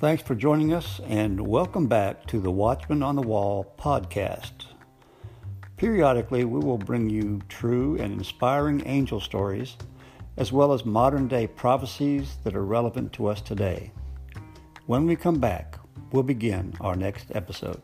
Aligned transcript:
Thanks 0.00 0.24
for 0.24 0.34
joining 0.34 0.74
us 0.74 1.00
and 1.06 1.46
welcome 1.46 1.86
back 1.86 2.26
to 2.26 2.40
the 2.40 2.50
Watchman 2.50 3.00
on 3.00 3.14
the 3.14 3.22
Wall 3.22 3.72
podcast. 3.78 4.66
Periodically, 5.76 6.44
we 6.44 6.58
will 6.58 6.78
bring 6.78 7.08
you 7.08 7.40
true 7.48 7.96
and 8.00 8.12
inspiring 8.12 8.82
angel 8.86 9.20
stories, 9.20 9.76
as 10.36 10.50
well 10.50 10.72
as 10.72 10.84
modern 10.84 11.28
day 11.28 11.46
prophecies 11.46 12.38
that 12.42 12.56
are 12.56 12.64
relevant 12.64 13.12
to 13.12 13.28
us 13.28 13.40
today. 13.40 13.92
When 14.86 15.06
we 15.06 15.14
come 15.14 15.38
back, 15.38 15.78
we'll 16.10 16.24
begin 16.24 16.74
our 16.80 16.96
next 16.96 17.28
episode. 17.32 17.80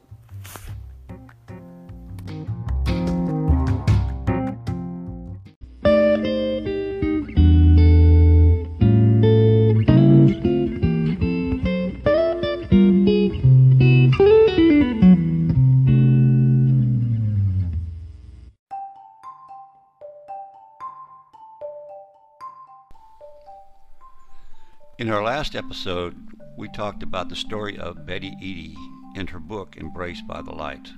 In 25.10 25.16
our 25.16 25.24
last 25.24 25.56
episode, 25.56 26.14
we 26.56 26.69
talked 26.69 27.02
about 27.02 27.28
the 27.28 27.34
story 27.34 27.77
of 27.77 28.06
Betty 28.06 28.32
Eadie 28.41 28.77
and 29.16 29.28
her 29.28 29.41
book 29.41 29.77
Embraced 29.77 30.24
by 30.28 30.41
the 30.41 30.52
Light. 30.52 30.88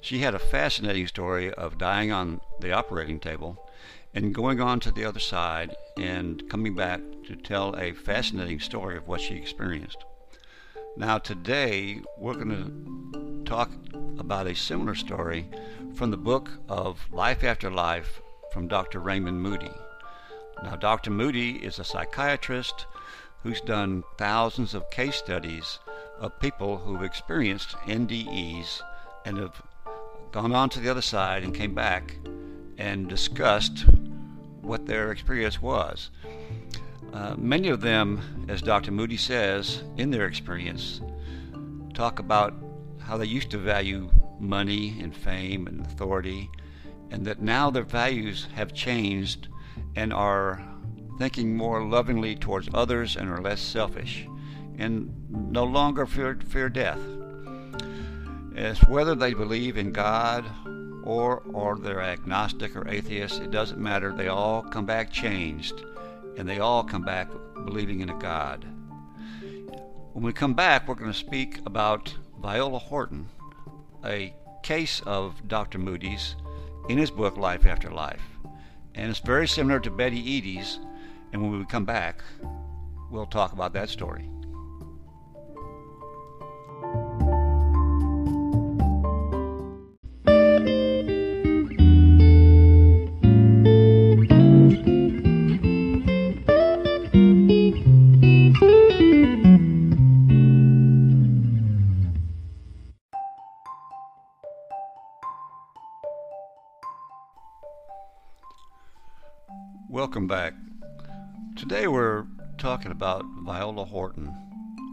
She 0.00 0.20
had 0.20 0.36
a 0.36 0.38
fascinating 0.38 1.08
story 1.08 1.52
of 1.52 1.76
dying 1.76 2.12
on 2.12 2.40
the 2.60 2.70
operating 2.70 3.18
table 3.18 3.68
and 4.14 4.32
going 4.32 4.60
on 4.60 4.78
to 4.78 4.92
the 4.92 5.04
other 5.04 5.18
side 5.18 5.74
and 5.96 6.48
coming 6.48 6.76
back 6.76 7.00
to 7.26 7.34
tell 7.34 7.74
a 7.74 7.94
fascinating 7.94 8.60
story 8.60 8.96
of 8.96 9.08
what 9.08 9.20
she 9.20 9.34
experienced. 9.34 10.04
Now, 10.96 11.18
today, 11.18 12.02
we're 12.16 12.34
going 12.34 12.50
to 12.50 13.42
talk 13.44 13.72
about 14.20 14.46
a 14.46 14.54
similar 14.54 14.94
story 14.94 15.50
from 15.96 16.12
the 16.12 16.16
book 16.16 16.48
of 16.68 17.04
Life 17.10 17.42
After 17.42 17.72
Life 17.72 18.20
from 18.52 18.68
Dr. 18.68 19.00
Raymond 19.00 19.42
Moody. 19.42 19.72
Now, 20.62 20.76
Dr. 20.76 21.10
Moody 21.10 21.56
is 21.64 21.78
a 21.78 21.84
psychiatrist 21.84 22.86
who's 23.42 23.60
done 23.60 24.02
thousands 24.16 24.74
of 24.74 24.90
case 24.90 25.16
studies 25.16 25.78
of 26.18 26.40
people 26.40 26.78
who've 26.78 27.02
experienced 27.02 27.76
NDEs 27.86 28.80
and 29.24 29.36
have 29.38 29.62
gone 30.32 30.52
on 30.52 30.70
to 30.70 30.80
the 30.80 30.88
other 30.88 31.02
side 31.02 31.44
and 31.44 31.54
came 31.54 31.74
back 31.74 32.16
and 32.78 33.08
discussed 33.08 33.84
what 34.62 34.86
their 34.86 35.12
experience 35.12 35.60
was. 35.60 36.10
Uh, 37.12 37.34
many 37.36 37.68
of 37.68 37.80
them, 37.80 38.46
as 38.48 38.60
Dr. 38.60 38.92
Moody 38.92 39.16
says, 39.16 39.82
in 39.96 40.10
their 40.10 40.26
experience, 40.26 41.00
talk 41.94 42.18
about 42.18 42.54
how 42.98 43.16
they 43.16 43.26
used 43.26 43.50
to 43.50 43.58
value 43.58 44.10
money 44.40 44.98
and 45.00 45.14
fame 45.14 45.66
and 45.66 45.80
authority, 45.80 46.50
and 47.10 47.24
that 47.24 47.40
now 47.40 47.70
their 47.70 47.84
values 47.84 48.48
have 48.54 48.74
changed 48.74 49.48
and 49.96 50.12
are 50.12 50.62
thinking 51.18 51.56
more 51.56 51.82
lovingly 51.82 52.36
towards 52.36 52.68
others 52.74 53.16
and 53.16 53.30
are 53.30 53.40
less 53.40 53.60
selfish, 53.60 54.28
and 54.78 55.10
no 55.30 55.64
longer 55.64 56.06
fear, 56.06 56.38
fear 56.46 56.68
death. 56.68 57.00
As 58.54 58.78
whether 58.84 59.14
they 59.14 59.34
believe 59.34 59.76
in 59.76 59.92
God 59.92 60.44
or 61.02 61.42
or 61.52 61.78
they're 61.78 62.02
agnostic 62.02 62.76
or 62.76 62.86
atheist, 62.88 63.40
it 63.40 63.50
doesn't 63.50 63.80
matter. 63.80 64.12
They 64.12 64.28
all 64.28 64.62
come 64.62 64.84
back 64.86 65.10
changed, 65.10 65.82
and 66.36 66.48
they 66.48 66.58
all 66.58 66.84
come 66.84 67.02
back 67.02 67.28
believing 67.64 68.00
in 68.00 68.10
a 68.10 68.18
God. 68.18 68.64
When 70.12 70.24
we 70.24 70.32
come 70.32 70.54
back, 70.54 70.88
we're 70.88 70.94
going 70.94 71.12
to 71.12 71.18
speak 71.18 71.60
about 71.66 72.14
Viola 72.40 72.78
Horton, 72.78 73.28
a 74.04 74.34
case 74.62 75.00
of 75.06 75.46
Dr. 75.46 75.78
Moody's 75.78 76.36
in 76.88 76.98
his 76.98 77.10
book 77.10 77.36
Life 77.36 77.66
After 77.66 77.90
Life. 77.90 78.35
And 78.96 79.10
it's 79.10 79.20
very 79.20 79.46
similar 79.46 79.78
to 79.80 79.90
Betty 79.90 80.18
Eadie's, 80.18 80.80
and 81.32 81.42
when 81.42 81.58
we 81.58 81.64
come 81.66 81.84
back, 81.84 82.22
we'll 83.10 83.26
talk 83.26 83.52
about 83.52 83.74
that 83.74 83.90
story. 83.90 84.28
Welcome 110.16 110.28
back. 110.28 110.54
Today 111.56 111.86
we're 111.86 112.24
talking 112.56 112.90
about 112.90 113.26
Viola 113.44 113.84
Horton, 113.84 114.34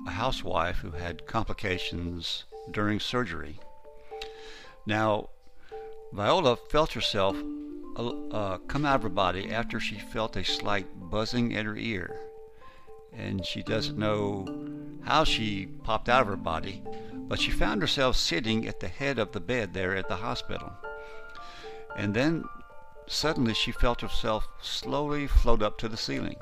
a 0.05 0.11
housewife 0.11 0.79
who 0.79 0.91
had 0.91 1.25
complications 1.25 2.43
during 2.71 2.99
surgery. 2.99 3.57
Now, 4.85 5.29
Viola 6.11 6.57
felt 6.57 6.91
herself 6.91 7.37
uh, 7.95 8.57
come 8.67 8.85
out 8.85 8.97
of 8.97 9.03
her 9.03 9.07
body 9.07 9.49
after 9.49 9.79
she 9.79 9.95
felt 9.95 10.35
a 10.35 10.43
slight 10.43 10.87
buzzing 11.09 11.53
in 11.53 11.67
her 11.67 11.77
ear. 11.77 12.19
And 13.13 13.45
she 13.45 13.63
doesn't 13.63 13.97
know 13.97 14.45
how 15.03 15.23
she 15.23 15.67
popped 15.85 16.09
out 16.09 16.23
of 16.23 16.27
her 16.27 16.35
body, 16.35 16.83
but 17.13 17.39
she 17.39 17.51
found 17.51 17.81
herself 17.81 18.17
sitting 18.17 18.67
at 18.67 18.81
the 18.81 18.89
head 18.89 19.19
of 19.19 19.31
the 19.31 19.39
bed 19.39 19.73
there 19.73 19.95
at 19.95 20.09
the 20.09 20.17
hospital. 20.17 20.73
And 21.95 22.13
then 22.13 22.43
suddenly 23.07 23.53
she 23.53 23.71
felt 23.71 24.01
herself 24.01 24.47
slowly 24.61 25.27
float 25.27 25.61
up 25.61 25.77
to 25.79 25.87
the 25.87 25.97
ceiling. 25.97 26.35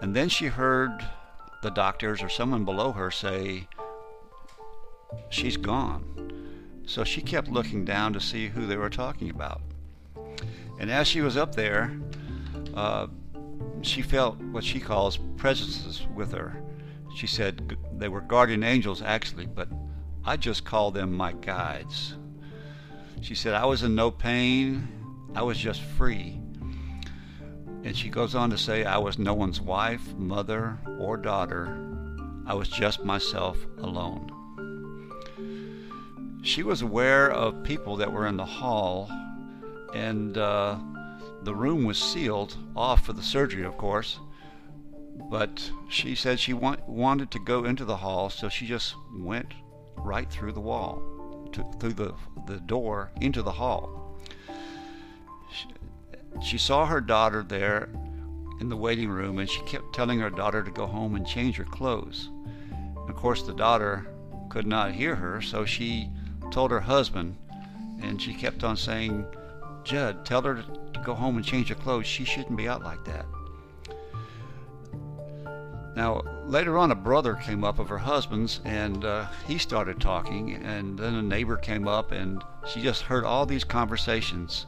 And 0.00 0.16
then 0.16 0.28
she 0.28 0.46
heard 0.46 1.06
the 1.62 1.70
doctors 1.70 2.22
or 2.22 2.28
someone 2.28 2.64
below 2.64 2.92
her 2.92 3.10
say, 3.10 3.68
She's 5.28 5.56
gone. 5.56 6.82
So 6.86 7.04
she 7.04 7.20
kept 7.20 7.48
looking 7.48 7.84
down 7.84 8.12
to 8.14 8.20
see 8.20 8.48
who 8.48 8.66
they 8.66 8.76
were 8.76 8.90
talking 8.90 9.30
about. 9.30 9.60
And 10.78 10.90
as 10.90 11.06
she 11.06 11.20
was 11.20 11.36
up 11.36 11.54
there, 11.54 11.96
uh, 12.74 13.06
she 13.82 14.02
felt 14.02 14.38
what 14.38 14.64
she 14.64 14.80
calls 14.80 15.18
presences 15.36 16.06
with 16.14 16.32
her. 16.32 16.60
She 17.14 17.26
said 17.26 17.76
they 17.98 18.08
were 18.08 18.20
guardian 18.20 18.62
angels, 18.62 19.02
actually, 19.02 19.46
but 19.46 19.68
I 20.24 20.36
just 20.36 20.64
call 20.64 20.90
them 20.90 21.12
my 21.12 21.32
guides. 21.32 22.14
She 23.20 23.34
said, 23.34 23.54
I 23.54 23.66
was 23.66 23.82
in 23.82 23.94
no 23.94 24.10
pain, 24.10 24.88
I 25.34 25.42
was 25.42 25.56
just 25.56 25.80
free. 25.80 26.38
And 27.84 27.96
she 27.96 28.10
goes 28.10 28.34
on 28.34 28.50
to 28.50 28.58
say, 28.58 28.84
I 28.84 28.98
was 28.98 29.18
no 29.18 29.34
one's 29.34 29.60
wife, 29.60 30.14
mother, 30.14 30.78
or 30.98 31.16
daughter. 31.16 31.78
I 32.46 32.54
was 32.54 32.68
just 32.68 33.04
myself 33.04 33.58
alone. 33.78 34.30
She 36.42 36.62
was 36.62 36.82
aware 36.82 37.30
of 37.30 37.62
people 37.62 37.96
that 37.96 38.12
were 38.12 38.26
in 38.26 38.36
the 38.36 38.44
hall, 38.44 39.10
and 39.94 40.36
uh, 40.36 40.76
the 41.42 41.54
room 41.54 41.84
was 41.84 41.98
sealed 41.98 42.56
off 42.76 43.06
for 43.06 43.12
the 43.12 43.22
surgery, 43.22 43.64
of 43.64 43.76
course. 43.78 44.18
But 45.30 45.70
she 45.88 46.14
said 46.14 46.40
she 46.40 46.52
want, 46.52 46.86
wanted 46.88 47.30
to 47.30 47.38
go 47.38 47.64
into 47.64 47.84
the 47.84 47.96
hall, 47.96 48.28
so 48.28 48.48
she 48.48 48.66
just 48.66 48.94
went 49.16 49.54
right 49.96 50.28
through 50.30 50.52
the 50.52 50.60
wall, 50.60 51.00
to, 51.52 51.64
through 51.78 51.94
the, 51.94 52.14
the 52.46 52.60
door 52.60 53.12
into 53.20 53.42
the 53.42 53.52
hall. 53.52 54.01
She 56.40 56.56
saw 56.56 56.86
her 56.86 57.00
daughter 57.00 57.42
there 57.42 57.88
in 58.60 58.68
the 58.68 58.76
waiting 58.76 59.10
room 59.10 59.38
and 59.38 59.50
she 59.50 59.60
kept 59.62 59.92
telling 59.92 60.20
her 60.20 60.30
daughter 60.30 60.62
to 60.62 60.70
go 60.70 60.86
home 60.86 61.16
and 61.16 61.26
change 61.26 61.56
her 61.56 61.64
clothes. 61.64 62.30
of 63.08 63.16
course, 63.16 63.42
the 63.42 63.54
daughter 63.54 64.06
could 64.48 64.66
not 64.66 64.92
hear 64.92 65.16
her, 65.16 65.42
so 65.42 65.64
she 65.64 66.08
told 66.50 66.70
her 66.70 66.80
husband 66.80 67.36
and 68.00 68.20
she 68.20 68.34
kept 68.34 68.64
on 68.64 68.76
saying, 68.76 69.24
Judd, 69.84 70.24
tell 70.24 70.42
her 70.42 70.62
to 70.92 71.00
go 71.04 71.14
home 71.14 71.36
and 71.36 71.44
change 71.44 71.68
her 71.68 71.74
clothes. 71.74 72.06
She 72.06 72.24
shouldn't 72.24 72.56
be 72.56 72.68
out 72.68 72.82
like 72.82 73.04
that. 73.04 73.26
Now, 75.94 76.22
later 76.46 76.78
on, 76.78 76.90
a 76.90 76.94
brother 76.94 77.34
came 77.34 77.64
up 77.64 77.78
of 77.78 77.88
her 77.88 77.98
husband's 77.98 78.60
and 78.64 79.04
uh, 79.04 79.26
he 79.46 79.58
started 79.58 80.00
talking, 80.00 80.54
and 80.54 80.98
then 80.98 81.14
a 81.14 81.22
neighbor 81.22 81.56
came 81.56 81.86
up 81.86 82.12
and 82.12 82.42
she 82.66 82.80
just 82.80 83.02
heard 83.02 83.24
all 83.24 83.44
these 83.44 83.64
conversations 83.64 84.66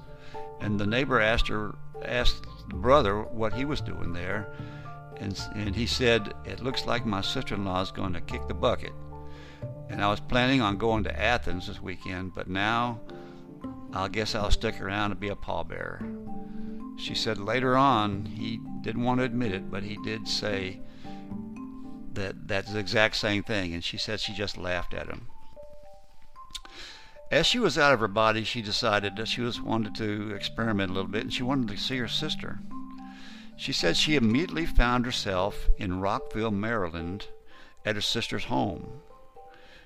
and 0.64 0.80
the 0.80 0.86
neighbor 0.86 1.20
asked 1.20 1.48
her 1.48 1.74
asked 2.02 2.46
the 2.68 2.74
brother 2.74 3.22
what 3.22 3.52
he 3.52 3.66
was 3.66 3.82
doing 3.82 4.14
there. 4.14 4.48
And, 5.18 5.38
and 5.54 5.76
he 5.76 5.86
said 5.86 6.32
it 6.44 6.60
looks 6.60 6.86
like 6.86 7.06
my 7.06 7.20
sister-in-law 7.20 7.82
is 7.82 7.90
going 7.90 8.14
to 8.14 8.20
kick 8.22 8.48
the 8.48 8.54
bucket. 8.54 8.92
And 9.90 10.02
i 10.02 10.08
was 10.08 10.20
planning 10.20 10.62
on 10.62 10.78
going 10.78 11.04
to 11.04 11.20
athens 11.20 11.66
this 11.66 11.80
weekend 11.80 12.34
but 12.34 12.48
now 12.48 13.00
i 13.92 14.08
guess 14.08 14.34
i'll 14.34 14.50
stick 14.50 14.80
around 14.80 15.12
and 15.12 15.20
be 15.20 15.28
a 15.28 15.36
pallbearer. 15.36 16.00
She 16.98 17.14
said 17.14 17.38
later 17.38 17.76
on 17.76 18.24
he 18.24 18.58
didn't 18.80 19.04
want 19.04 19.20
to 19.20 19.24
admit 19.24 19.52
it 19.52 19.70
but 19.70 19.82
he 19.82 19.98
did 20.02 20.26
say 20.26 20.80
that 22.14 22.48
that's 22.48 22.72
the 22.72 22.78
exact 22.78 23.16
same 23.16 23.42
thing, 23.42 23.74
and 23.74 23.82
she 23.84 23.98
said 23.98 24.20
she 24.20 24.32
just 24.32 24.56
laughed 24.56 24.94
at 24.94 25.08
him. 25.08 25.26
As 27.30 27.46
she 27.46 27.58
was 27.58 27.78
out 27.78 27.92
of 27.92 28.00
her 28.00 28.08
body, 28.08 28.44
she 28.44 28.62
decided 28.62 29.16
that 29.16 29.28
she 29.28 29.40
was 29.40 29.60
wanted 29.60 29.94
to 29.96 30.32
experiment 30.34 30.90
a 30.90 30.94
little 30.94 31.10
bit, 31.10 31.22
and 31.22 31.32
she 31.32 31.42
wanted 31.42 31.68
to 31.68 31.82
see 31.82 31.98
her 31.98 32.08
sister. 32.08 32.60
She 33.56 33.72
said 33.72 33.96
she 33.96 34.16
immediately 34.16 34.66
found 34.66 35.06
herself 35.06 35.68
in 35.78 36.00
Rockville, 36.00 36.50
Maryland, 36.50 37.28
at 37.84 37.94
her 37.94 38.00
sister's 38.00 38.44
home. 38.44 39.00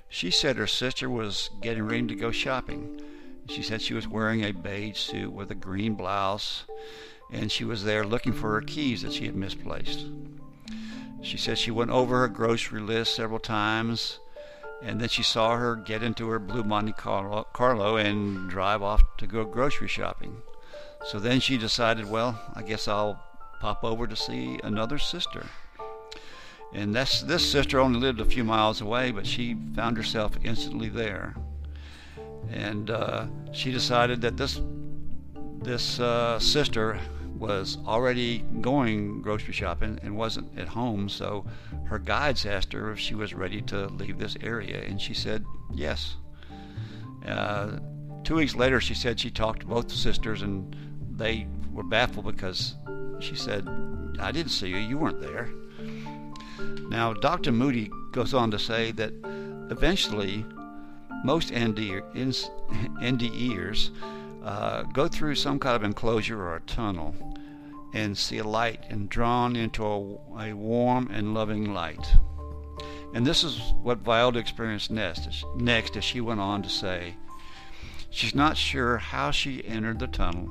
She 0.08 0.30
said 0.30 0.56
her 0.56 0.66
sister 0.66 1.08
was 1.08 1.50
getting 1.60 1.84
ready 1.84 2.06
to 2.06 2.14
go 2.14 2.30
shopping. 2.30 3.00
She 3.48 3.62
said 3.62 3.82
she 3.82 3.94
was 3.94 4.08
wearing 4.08 4.42
a 4.42 4.52
beige 4.52 4.98
suit 4.98 5.32
with 5.32 5.50
a 5.50 5.54
green 5.54 5.94
blouse, 5.94 6.64
and 7.30 7.52
she 7.52 7.64
was 7.64 7.84
there 7.84 8.04
looking 8.04 8.32
for 8.32 8.52
her 8.52 8.62
keys 8.62 9.02
that 9.02 9.12
she 9.12 9.26
had 9.26 9.36
misplaced. 9.36 10.06
She 11.22 11.36
said 11.36 11.58
she 11.58 11.70
went 11.70 11.90
over 11.90 12.20
her 12.20 12.28
grocery 12.28 12.80
list 12.80 13.14
several 13.14 13.40
times, 13.40 14.18
and 14.82 15.00
then 15.00 15.08
she 15.08 15.22
saw 15.22 15.56
her 15.56 15.74
get 15.74 16.02
into 16.02 16.28
her 16.28 16.38
blue 16.38 16.62
Monte 16.62 16.92
Carlo 16.92 17.96
and 17.96 18.48
drive 18.48 18.82
off 18.82 19.02
to 19.18 19.26
go 19.26 19.44
grocery 19.44 19.88
shopping. 19.88 20.42
So 21.04 21.18
then 21.18 21.40
she 21.40 21.58
decided, 21.58 22.08
well, 22.08 22.40
I 22.54 22.62
guess 22.62 22.88
I'll 22.88 23.22
pop 23.60 23.82
over 23.84 24.06
to 24.06 24.16
see 24.16 24.58
another 24.62 24.98
sister. 24.98 25.46
And 26.72 26.94
that's, 26.94 27.22
this 27.22 27.50
sister 27.50 27.80
only 27.80 27.98
lived 27.98 28.20
a 28.20 28.24
few 28.24 28.44
miles 28.44 28.80
away, 28.80 29.10
but 29.10 29.26
she 29.26 29.56
found 29.74 29.96
herself 29.96 30.32
instantly 30.44 30.88
there. 30.88 31.34
And 32.50 32.90
uh, 32.90 33.26
she 33.52 33.72
decided 33.72 34.20
that 34.22 34.36
this 34.36 34.60
this 35.60 35.98
uh, 35.98 36.38
sister 36.38 37.00
was 37.38 37.78
already 37.86 38.44
going 38.60 39.22
grocery 39.22 39.52
shopping 39.52 39.98
and 40.02 40.16
wasn't 40.16 40.58
at 40.58 40.68
home, 40.68 41.08
so 41.08 41.46
her 41.84 41.98
guides 41.98 42.44
asked 42.44 42.72
her 42.72 42.92
if 42.92 42.98
she 42.98 43.14
was 43.14 43.34
ready 43.34 43.62
to 43.62 43.86
leave 43.86 44.18
this 44.18 44.36
area, 44.42 44.82
and 44.82 45.00
she 45.00 45.14
said 45.14 45.44
yes. 45.72 46.16
Uh, 47.26 47.78
two 48.24 48.36
weeks 48.36 48.54
later, 48.54 48.80
she 48.80 48.94
said 48.94 49.18
she 49.20 49.30
talked 49.30 49.60
to 49.60 49.66
both 49.66 49.90
sisters, 49.90 50.42
and 50.42 50.74
they 51.16 51.46
were 51.72 51.82
baffled 51.82 52.26
because 52.26 52.74
she 53.20 53.34
said, 53.34 53.66
I 54.20 54.32
didn't 54.32 54.50
see 54.50 54.68
you, 54.68 54.76
you 54.76 54.98
weren't 54.98 55.20
there. 55.20 55.48
Now, 56.88 57.12
Dr. 57.12 57.52
Moody 57.52 57.90
goes 58.12 58.34
on 58.34 58.50
to 58.50 58.58
say 58.58 58.92
that 58.92 59.12
eventually 59.70 60.44
most 61.24 61.50
NDEers 61.52 62.50
uh, 64.42 64.82
go 64.84 65.08
through 65.08 65.34
some 65.34 65.58
kind 65.58 65.76
of 65.76 65.84
enclosure 65.84 66.40
or 66.40 66.56
a 66.56 66.60
tunnel 66.60 67.14
and 67.94 68.16
see 68.16 68.38
a 68.38 68.44
light 68.44 68.84
and 68.88 69.08
drawn 69.08 69.56
into 69.56 69.84
a, 69.84 70.50
a 70.50 70.52
warm 70.52 71.08
and 71.10 71.34
loving 71.34 71.72
light. 71.72 72.06
And 73.14 73.26
this 73.26 73.42
is 73.42 73.72
what 73.82 73.98
Viola 73.98 74.38
experienced 74.38 74.90
next, 74.90 75.44
next 75.56 75.96
as 75.96 76.04
she 76.04 76.20
went 76.20 76.40
on 76.40 76.62
to 76.62 76.68
say, 76.68 77.16
She's 78.10 78.34
not 78.34 78.56
sure 78.56 78.98
how 78.98 79.30
she 79.30 79.66
entered 79.66 79.98
the 79.98 80.06
tunnel, 80.06 80.48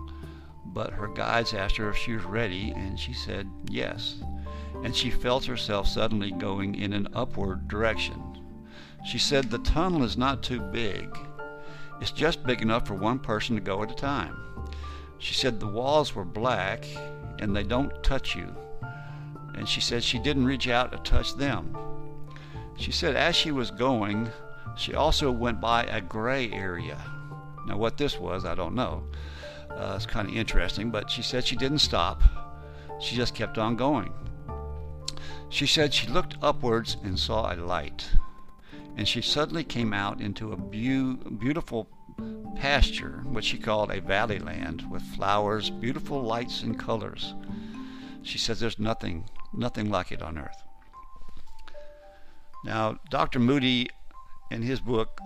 but 0.66 0.94
her 0.94 1.08
guides 1.08 1.54
asked 1.54 1.78
her 1.78 1.90
if 1.90 1.98
she 1.98 2.14
was 2.14 2.24
ready, 2.24 2.72
and 2.72 3.00
she 3.00 3.14
said 3.14 3.50
yes. 3.70 4.22
And 4.84 4.96
she 4.96 5.10
felt 5.10 5.46
herself 5.46 5.88
suddenly 5.88 6.32
going 6.32 6.76
in 6.76 6.94
an 6.94 7.08
upward 7.14 7.68
direction. 7.68 8.22
She 9.06 9.18
said 9.18 9.46
the 9.46 9.60
tunnel 9.60 10.04
is 10.04 10.18
not 10.18 10.44
too 10.44 10.60
big. 10.60 11.18
It's 12.00 12.12
just 12.12 12.44
big 12.44 12.62
enough 12.62 12.88
for 12.88 12.94
one 12.94 13.20
person 13.20 13.56
to 13.56 13.62
go 13.62 13.84
at 13.84 13.92
a 13.92 13.96
time. 13.96 14.38
She 15.18 15.34
said 15.34 15.60
the 15.60 15.68
walls 15.68 16.14
were 16.14 16.26
black 16.26 16.86
and 17.40 17.56
they 17.56 17.64
don't 17.64 18.04
touch 18.04 18.36
you. 18.36 18.56
And 19.56 19.68
she 19.68 19.82
said 19.82 20.04
she 20.04 20.20
didn't 20.20 20.46
reach 20.46 20.68
out 20.68 20.92
to 20.92 20.98
touch 21.00 21.36
them. 21.36 21.76
She 22.76 22.92
said 22.92 23.16
as 23.16 23.36
she 23.36 23.52
was 23.52 23.72
going, 23.72 24.30
she 24.76 24.94
also 24.94 25.32
went 25.32 25.60
by 25.60 25.84
a 25.86 26.00
gray 26.00 26.52
area. 26.52 27.02
Now, 27.66 27.78
what 27.78 27.98
this 27.98 28.20
was, 28.20 28.46
I 28.46 28.56
don't 28.56 28.76
know. 28.76 29.04
Uh, 29.72 29.94
it's 29.96 30.06
kind 30.06 30.30
of 30.30 30.36
interesting, 30.36 30.92
but 30.92 31.10
she 31.10 31.22
said 31.22 31.46
she 31.46 31.56
didn't 31.56 31.80
stop. 31.80 32.22
She 33.02 33.16
just 33.16 33.36
kept 33.36 33.58
on 33.58 33.76
going. 33.76 34.14
She 35.50 35.66
said 35.66 35.94
she 35.94 36.08
looked 36.08 36.38
upwards 36.42 36.98
and 37.04 37.18
saw 37.18 37.54
a 37.54 37.56
light. 37.56 38.10
And 38.98 39.08
she 39.08 39.22
suddenly 39.22 39.64
came 39.64 39.94
out 39.94 40.20
into 40.20 40.52
a 40.52 40.58
be- 40.58 41.14
beautiful 41.38 41.88
pasture, 42.56 43.24
which 43.26 43.46
she 43.46 43.60
called 43.60 43.92
a 43.92 44.02
valley 44.02 44.40
land, 44.40 44.90
with 44.90 45.04
flowers, 45.04 45.70
beautiful 45.70 46.22
lights 46.24 46.64
and 46.64 46.78
colors. 46.78 47.36
She 48.24 48.40
says 48.40 48.60
there's 48.60 48.80
nothing, 48.80 49.30
nothing 49.54 49.92
like 49.92 50.12
it 50.12 50.24
on 50.24 50.40
earth. 50.40 50.64
Now, 52.66 53.00
Dr. 53.12 53.40
Moody, 53.40 53.88
in 54.50 54.64
his 54.64 54.80
book, 54.80 55.22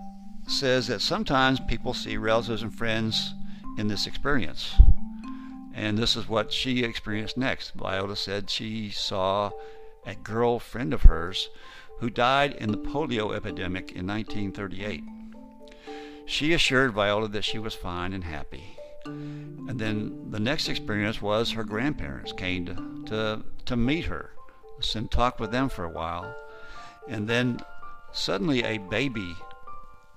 says 0.46 0.86
that 0.88 1.00
sometimes 1.00 1.58
people 1.60 1.94
see 1.94 2.18
relatives 2.18 2.62
and 2.62 2.74
friends 2.74 3.32
in 3.78 3.88
this 3.88 4.06
experience. 4.06 4.74
And 5.74 5.96
this 5.96 6.14
is 6.14 6.28
what 6.28 6.52
she 6.52 6.84
experienced 6.84 7.38
next. 7.38 7.72
Viola 7.74 8.16
said 8.16 8.50
she 8.50 8.90
saw 8.90 9.50
a 10.04 10.14
girl 10.14 10.58
friend 10.58 10.92
of 10.92 11.04
hers 11.04 11.48
who 12.02 12.10
died 12.10 12.52
in 12.54 12.72
the 12.72 12.78
polio 12.78 13.32
epidemic 13.32 13.92
in 13.92 14.08
1938. 14.08 15.04
She 16.26 16.52
assured 16.52 16.94
Viola 16.94 17.28
that 17.28 17.44
she 17.44 17.60
was 17.60 17.76
fine 17.76 18.12
and 18.12 18.24
happy. 18.24 18.76
And 19.04 19.78
then 19.78 20.26
the 20.32 20.40
next 20.40 20.68
experience 20.68 21.22
was 21.22 21.52
her 21.52 21.62
grandparents 21.62 22.32
came 22.32 22.66
to, 22.66 23.04
to, 23.06 23.44
to 23.66 23.76
meet 23.76 24.06
her 24.06 24.30
and 24.96 25.08
talk 25.12 25.38
with 25.38 25.52
them 25.52 25.68
for 25.68 25.84
a 25.84 25.88
while. 25.88 26.34
And 27.06 27.28
then 27.28 27.60
suddenly 28.10 28.64
a 28.64 28.78
baby 28.78 29.36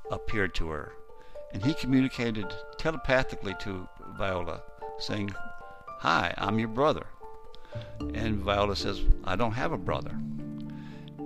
appeared 0.10 0.56
to 0.56 0.70
her. 0.70 0.94
And 1.54 1.64
he 1.64 1.76
communicated 1.76 2.52
telepathically 2.80 3.54
to 3.60 3.88
Viola, 4.18 4.64
saying, 4.98 5.36
Hi, 6.00 6.34
I'm 6.40 6.58
your 6.58 6.70
brother. 6.70 7.06
And 8.00 8.38
Viola 8.38 8.76
says, 8.76 9.02
I 9.24 9.36
don't 9.36 9.52
have 9.54 9.72
a 9.72 9.78
brother. 9.78 10.18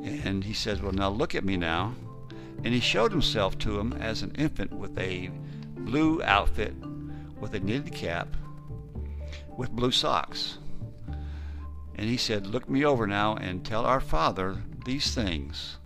And 0.04 0.44
he 0.44 0.54
says, 0.54 0.82
Well, 0.82 0.92
now 0.92 1.10
look 1.10 1.36
at 1.36 1.44
me 1.44 1.58
now 1.58 1.94
and 2.64 2.74
he 2.74 2.80
showed 2.80 3.12
himself 3.12 3.58
to 3.60 3.80
him 3.80 3.94
as 3.94 4.22
an 4.22 4.34
infant 4.38 4.74
with 4.74 4.98
a 4.98 5.30
blue 5.78 6.22
outfit, 6.24 6.74
with 7.40 7.54
a 7.54 7.60
knitted 7.60 7.94
cap, 7.94 8.36
with 9.56 9.72
blue 9.72 9.92
socks. 9.92 10.58
And 11.96 12.08
he 12.10 12.18
said, 12.18 12.48
Look 12.48 12.70
me 12.70 12.86
over 12.86 13.08
now 13.08 13.36
and 13.36 13.66
tell 13.66 13.86
our 13.86 14.02
father 14.02 14.62
these 14.86 15.14
things. 15.14 15.78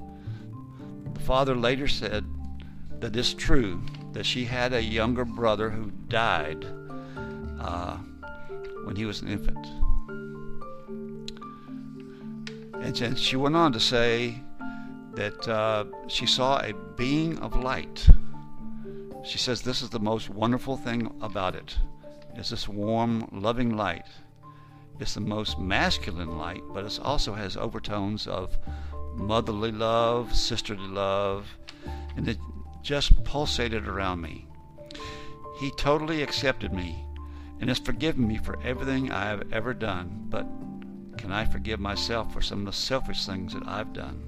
The 1.13 1.19
father 1.19 1.55
later 1.55 1.87
said 1.87 2.25
that 2.99 3.15
it's 3.15 3.33
true 3.33 3.81
that 4.13 4.25
she 4.25 4.45
had 4.45 4.73
a 4.73 4.81
younger 4.81 5.25
brother 5.25 5.69
who 5.69 5.91
died 6.07 6.65
uh, 7.59 7.97
when 8.83 8.95
he 8.95 9.05
was 9.05 9.21
an 9.21 9.27
infant. 9.27 9.67
And 12.83 13.17
she 13.17 13.37
went 13.37 13.55
on 13.55 13.71
to 13.71 13.79
say 13.79 14.35
that 15.13 15.47
uh, 15.47 15.85
she 16.07 16.25
saw 16.25 16.59
a 16.59 16.73
being 16.97 17.39
of 17.39 17.55
light. 17.55 18.05
She 19.23 19.37
says 19.37 19.61
this 19.61 19.81
is 19.81 19.89
the 19.89 20.01
most 20.01 20.29
wonderful 20.29 20.75
thing 20.75 21.15
about 21.21 21.55
it. 21.55 21.77
It's 22.35 22.49
this 22.49 22.67
warm, 22.67 23.29
loving 23.31 23.77
light. 23.77 24.05
It's 24.99 25.13
the 25.13 25.21
most 25.21 25.57
masculine 25.57 26.37
light, 26.37 26.61
but 26.73 26.83
it 26.83 26.99
also 27.01 27.33
has 27.33 27.55
overtones 27.55 28.27
of 28.27 28.57
motherly 29.15 29.71
love, 29.71 30.35
sisterly 30.35 30.87
love, 30.87 31.47
and 32.17 32.27
it 32.27 32.37
just 32.81 33.23
pulsated 33.23 33.87
around 33.87 34.19
me. 34.21 34.45
He 35.59 35.71
totally 35.77 36.21
accepted 36.21 36.73
me 36.73 37.05
and 37.61 37.69
has 37.69 37.79
forgiven 37.79 38.27
me 38.27 38.39
for 38.39 38.61
everything 38.61 39.09
I 39.09 39.23
have 39.29 39.53
ever 39.53 39.73
done, 39.73 40.25
but 40.29 40.45
can 41.23 41.31
I 41.31 41.45
forgive 41.45 41.79
myself 41.79 42.33
for 42.33 42.41
some 42.41 42.59
of 42.59 42.65
the 42.65 42.73
selfish 42.73 43.25
things 43.25 43.53
that 43.53 43.65
I've 43.65 43.93
done? 43.93 44.21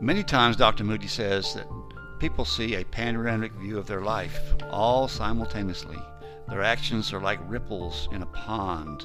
Many 0.00 0.22
times, 0.22 0.56
Dr. 0.56 0.82
Moody 0.82 1.08
says 1.08 1.52
that 1.52 1.66
people 2.18 2.46
see 2.46 2.74
a 2.74 2.86
panoramic 2.86 3.52
view 3.52 3.76
of 3.76 3.86
their 3.86 4.00
life 4.00 4.54
all 4.70 5.06
simultaneously. 5.06 5.98
Their 6.48 6.62
actions 6.62 7.12
are 7.12 7.20
like 7.20 7.38
ripples 7.50 8.08
in 8.12 8.22
a 8.22 8.26
pond 8.26 9.04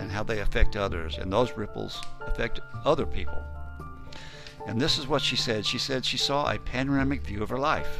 and 0.00 0.10
how 0.10 0.24
they 0.24 0.40
affect 0.40 0.74
others, 0.74 1.16
and 1.16 1.32
those 1.32 1.56
ripples 1.56 2.02
affect 2.22 2.58
other 2.84 3.06
people. 3.06 3.40
And 4.66 4.80
this 4.80 4.98
is 4.98 5.06
what 5.06 5.22
she 5.22 5.36
said. 5.36 5.64
She 5.64 5.78
said 5.78 6.04
she 6.04 6.16
saw 6.18 6.50
a 6.50 6.58
panoramic 6.58 7.22
view 7.22 7.40
of 7.40 7.50
her 7.50 7.58
life. 7.58 7.98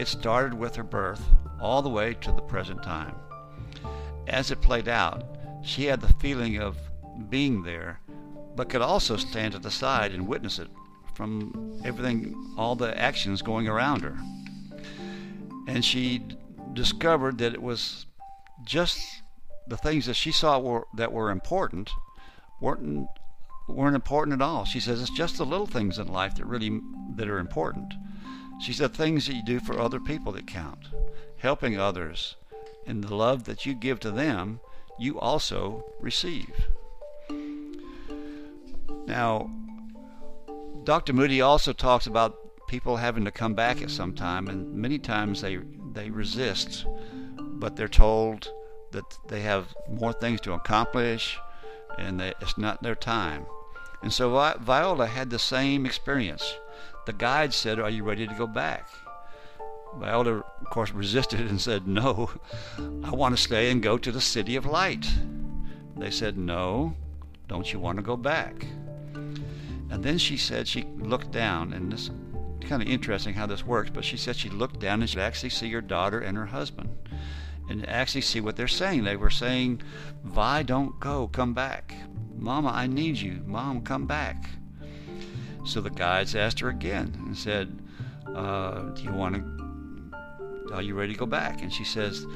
It 0.00 0.08
started 0.08 0.54
with 0.54 0.74
her 0.74 0.82
birth 0.82 1.24
all 1.60 1.82
the 1.82 1.88
way 1.88 2.14
to 2.14 2.32
the 2.32 2.42
present 2.42 2.82
time. 2.82 3.14
As 4.26 4.50
it 4.50 4.60
played 4.60 4.88
out, 4.88 5.37
she 5.68 5.84
had 5.84 6.00
the 6.00 6.12
feeling 6.14 6.58
of 6.58 6.76
being 7.28 7.62
there, 7.62 8.00
but 8.56 8.68
could 8.68 8.80
also 8.80 9.16
stand 9.16 9.52
to 9.52 9.58
the 9.58 9.70
side 9.70 10.12
and 10.12 10.26
witness 10.26 10.58
it 10.58 10.68
from 11.14 11.80
everything, 11.84 12.54
all 12.56 12.74
the 12.74 12.98
actions 12.98 13.42
going 13.42 13.68
around 13.68 14.02
her. 14.02 14.16
And 15.66 15.84
she 15.84 16.22
discovered 16.72 17.38
that 17.38 17.52
it 17.52 17.62
was 17.62 18.06
just 18.64 18.98
the 19.66 19.76
things 19.76 20.06
that 20.06 20.14
she 20.14 20.32
saw 20.32 20.58
were, 20.58 20.86
that 20.96 21.12
were 21.12 21.30
important 21.30 21.90
weren't 22.60 23.06
weren't 23.68 23.94
important 23.94 24.32
at 24.32 24.44
all. 24.44 24.64
She 24.64 24.80
says 24.80 25.02
it's 25.02 25.10
just 25.10 25.36
the 25.36 25.44
little 25.44 25.66
things 25.66 25.98
in 25.98 26.08
life 26.08 26.36
that 26.36 26.46
really 26.46 26.80
that 27.16 27.28
are 27.28 27.38
important. 27.38 27.92
She 28.60 28.72
said 28.72 28.94
things 28.94 29.26
that 29.26 29.34
you 29.34 29.44
do 29.44 29.60
for 29.60 29.78
other 29.78 30.00
people 30.00 30.32
that 30.32 30.46
count. 30.46 30.86
Helping 31.36 31.78
others 31.78 32.36
and 32.86 33.04
the 33.04 33.14
love 33.14 33.44
that 33.44 33.66
you 33.66 33.74
give 33.74 34.00
to 34.00 34.10
them, 34.10 34.60
you 34.98 35.18
also 35.20 35.84
receive. 36.00 36.68
Now, 39.06 39.50
Dr. 40.84 41.12
Moody 41.12 41.40
also 41.40 41.72
talks 41.72 42.06
about 42.06 42.66
people 42.68 42.96
having 42.96 43.24
to 43.24 43.30
come 43.30 43.54
back 43.54 43.80
at 43.82 43.90
some 43.90 44.14
time, 44.14 44.48
and 44.48 44.74
many 44.74 44.98
times 44.98 45.40
they 45.40 45.58
they 45.92 46.10
resist, 46.10 46.84
but 47.38 47.76
they're 47.76 47.88
told 47.88 48.52
that 48.92 49.18
they 49.28 49.40
have 49.40 49.74
more 49.88 50.12
things 50.12 50.40
to 50.42 50.52
accomplish, 50.52 51.38
and 51.98 52.20
that 52.20 52.36
it's 52.40 52.58
not 52.58 52.82
their 52.82 52.94
time. 52.94 53.46
And 54.02 54.12
so 54.12 54.30
Viola 54.60 55.06
had 55.06 55.30
the 55.30 55.38
same 55.38 55.86
experience. 55.86 56.54
The 57.06 57.12
guide 57.12 57.52
said, 57.54 57.80
"Are 57.80 57.90
you 57.90 58.04
ready 58.04 58.26
to 58.26 58.34
go 58.34 58.46
back?" 58.46 58.88
Viola, 59.96 60.38
of 60.38 60.70
course, 60.70 60.92
resisted 60.92 61.40
and 61.40 61.60
said, 61.60 61.86
"No, 61.86 62.30
I 63.04 63.10
want 63.10 63.36
to 63.36 63.42
stay 63.42 63.70
and 63.70 63.82
go 63.82 63.98
to 63.98 64.12
the 64.12 64.20
city 64.20 64.56
of 64.56 64.66
light." 64.66 65.06
They 65.96 66.10
said, 66.10 66.36
"No, 66.38 66.94
don't 67.48 67.72
you 67.72 67.78
want 67.78 67.96
to 67.96 68.02
go 68.02 68.16
back?" 68.16 68.66
And 69.90 70.04
then 70.04 70.18
she 70.18 70.36
said 70.36 70.68
she 70.68 70.84
looked 70.98 71.30
down, 71.30 71.72
and 71.72 71.92
this 71.92 72.10
kind 72.68 72.82
of 72.82 72.88
interesting 72.88 73.32
how 73.32 73.46
this 73.46 73.64
works, 73.64 73.90
but 73.90 74.04
she 74.04 74.16
said 74.18 74.36
she 74.36 74.50
looked 74.50 74.78
down 74.78 75.00
and 75.00 75.08
she 75.08 75.18
actually 75.18 75.48
see 75.48 75.70
her 75.72 75.80
daughter 75.80 76.20
and 76.20 76.36
her 76.36 76.46
husband 76.46 76.90
and 77.68 77.88
actually 77.88 78.20
see 78.20 78.40
what 78.40 78.56
they're 78.56 78.68
saying. 78.68 79.04
They 79.04 79.16
were 79.16 79.30
saying, 79.30 79.82
Vi, 80.24 80.62
don't 80.64 80.98
go, 81.00 81.28
come 81.28 81.54
back. 81.54 81.94
Mama, 82.36 82.68
I 82.68 82.86
need 82.86 83.16
you. 83.16 83.42
Mom, 83.46 83.82
come 83.82 84.06
back. 84.06 84.50
So 85.64 85.80
the 85.80 85.90
guides 85.90 86.34
asked 86.34 86.60
her 86.60 86.68
again 86.68 87.14
and 87.26 87.36
said, 87.36 87.78
uh, 88.34 88.80
Do 88.90 89.02
you 89.02 89.12
want 89.12 89.36
to, 89.36 89.57
are 90.72 90.82
you 90.82 90.94
ready 90.94 91.12
to 91.12 91.18
go 91.18 91.26
back? 91.26 91.62
And 91.62 91.72
she 91.72 91.84
says, 91.84 92.26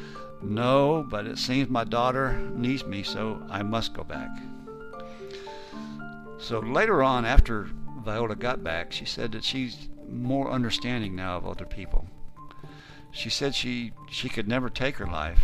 No, 0.42 1.06
but 1.08 1.26
it 1.26 1.38
seems 1.38 1.68
my 1.68 1.84
daughter 1.84 2.32
needs 2.54 2.84
me, 2.84 3.02
so 3.02 3.42
I 3.50 3.62
must 3.62 3.94
go 3.94 4.04
back. 4.04 4.30
So 6.38 6.58
later 6.58 7.02
on, 7.02 7.24
after 7.24 7.68
Viola 8.04 8.34
got 8.34 8.64
back, 8.64 8.92
she 8.92 9.04
said 9.04 9.32
that 9.32 9.44
she's 9.44 9.88
more 10.08 10.50
understanding 10.50 11.14
now 11.14 11.36
of 11.36 11.46
other 11.46 11.64
people. 11.64 12.06
She 13.12 13.30
said 13.30 13.54
she, 13.54 13.92
she 14.10 14.28
could 14.28 14.48
never 14.48 14.68
take 14.68 14.96
her 14.96 15.06
life, 15.06 15.42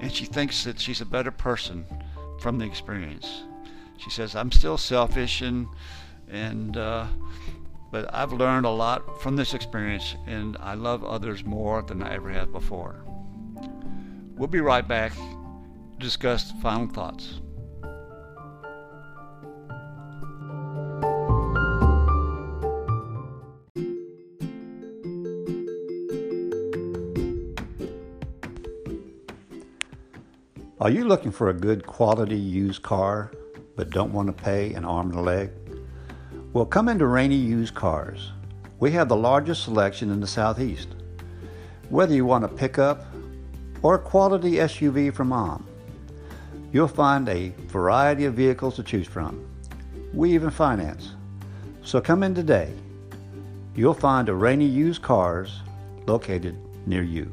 and 0.00 0.12
she 0.12 0.24
thinks 0.24 0.64
that 0.64 0.80
she's 0.80 1.00
a 1.00 1.06
better 1.06 1.30
person 1.30 1.86
from 2.40 2.58
the 2.58 2.66
experience. 2.66 3.42
She 3.96 4.10
says, 4.10 4.34
I'm 4.34 4.50
still 4.50 4.76
selfish, 4.76 5.40
and, 5.42 5.68
and 6.28 6.76
uh, 6.76 7.06
but 7.92 8.12
I've 8.12 8.32
learned 8.32 8.64
a 8.64 8.70
lot 8.70 9.20
from 9.20 9.36
this 9.36 9.52
experience, 9.52 10.16
and 10.26 10.56
I 10.58 10.74
love 10.74 11.04
others 11.04 11.44
more 11.44 11.82
than 11.82 12.02
I 12.02 12.14
ever 12.14 12.30
have 12.30 12.50
before. 12.50 13.04
We'll 14.34 14.48
be 14.48 14.62
right 14.62 14.88
back 14.88 15.12
to 15.14 15.98
discuss 15.98 16.52
final 16.62 16.88
thoughts. 16.88 17.40
Are 30.80 30.90
you 30.90 31.04
looking 31.04 31.30
for 31.30 31.50
a 31.50 31.54
good 31.54 31.86
quality 31.86 32.36
used 32.36 32.82
car 32.82 33.30
but 33.76 33.90
don't 33.90 34.12
want 34.12 34.26
to 34.36 34.42
pay 34.42 34.72
an 34.72 34.84
arm 34.84 35.10
and 35.10 35.18
a 35.18 35.22
leg? 35.22 35.61
Well, 36.52 36.66
come 36.66 36.90
into 36.90 37.06
Rainey 37.06 37.36
Used 37.36 37.74
Cars. 37.74 38.30
We 38.78 38.90
have 38.90 39.08
the 39.08 39.16
largest 39.16 39.64
selection 39.64 40.10
in 40.10 40.20
the 40.20 40.26
Southeast. 40.26 40.88
Whether 41.88 42.14
you 42.14 42.26
want 42.26 42.44
a 42.44 42.48
pickup 42.48 43.06
or 43.80 43.94
a 43.94 43.98
quality 43.98 44.56
SUV 44.56 45.14
from 45.14 45.28
mom, 45.28 45.66
you'll 46.70 46.88
find 46.88 47.26
a 47.30 47.54
variety 47.68 48.26
of 48.26 48.34
vehicles 48.34 48.76
to 48.76 48.82
choose 48.82 49.06
from. 49.06 49.48
We 50.12 50.34
even 50.34 50.50
finance. 50.50 51.14
So 51.84 52.02
come 52.02 52.22
in 52.22 52.34
today. 52.34 52.74
You'll 53.74 53.94
find 53.94 54.28
a 54.28 54.34
Rainey 54.34 54.66
Used 54.66 55.00
Cars 55.00 55.62
located 56.06 56.54
near 56.86 57.02
you. 57.02 57.32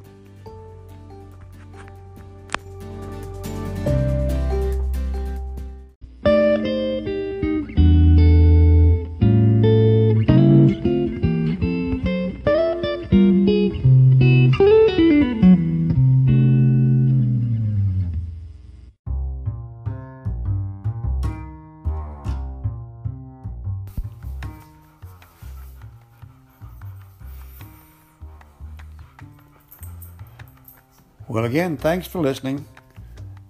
Again, 31.50 31.77
thanks 31.77 32.06
for 32.06 32.20
listening. 32.20 32.63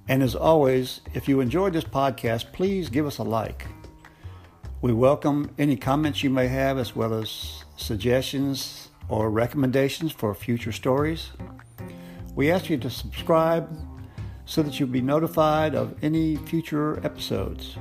And 0.08 0.24
as 0.24 0.34
always, 0.34 1.02
if 1.14 1.28
you 1.28 1.42
enjoyed 1.42 1.74
this 1.74 1.84
podcast, 1.84 2.54
please 2.54 2.88
give 2.88 3.06
us 3.06 3.18
a 3.18 3.24
like. 3.24 3.68
We 4.82 4.94
welcome 4.94 5.52
any 5.58 5.76
comments 5.76 6.24
you 6.24 6.30
may 6.30 6.48
have, 6.48 6.78
as 6.78 6.96
well 6.96 7.14
as 7.14 7.66
suggestions 7.76 8.88
or 9.10 9.30
recommendations 9.30 10.14
for 10.14 10.34
future 10.34 10.72
stories. 10.72 11.32
We 12.36 12.50
ask 12.50 12.70
you 12.70 12.78
to 12.78 12.90
subscribe 12.90 13.70
so 14.46 14.64
that 14.64 14.80
you'll 14.80 14.88
be 14.88 15.02
notified 15.02 15.76
of 15.76 16.02
any 16.02 16.38
future 16.38 17.06
episodes. 17.06 17.76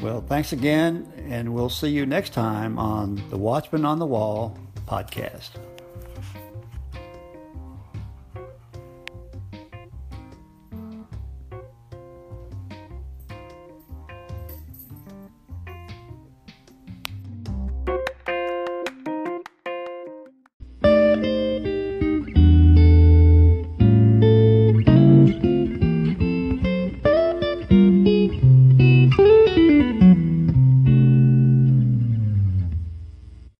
Well, 0.00 0.22
thanks 0.22 0.52
again, 0.52 1.12
and 1.28 1.52
we'll 1.52 1.68
see 1.68 1.90
you 1.90 2.06
next 2.06 2.32
time 2.32 2.78
on 2.78 3.22
the 3.28 3.36
Watchman 3.36 3.84
on 3.84 3.98
the 3.98 4.06
Wall 4.06 4.58
podcast. 4.86 5.50